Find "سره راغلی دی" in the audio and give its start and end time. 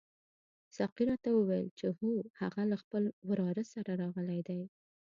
3.73-4.61